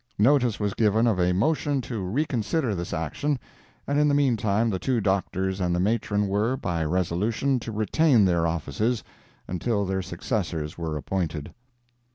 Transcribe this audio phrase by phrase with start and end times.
[0.17, 3.37] Notice was given of a motion to reconsider this action,
[3.85, 8.25] and in the meantime the two doctors and the matron were, by resolution, to retain
[8.25, 9.03] their offices
[9.47, 11.53] until their successors were appointed.